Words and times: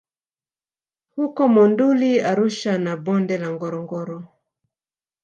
huko 1.15 1.47
Monduli 1.47 2.21
Arusha 2.21 2.77
na 2.77 2.97
Bonde 2.97 3.37
la 3.37 3.49
Ngorongoro 3.51 4.23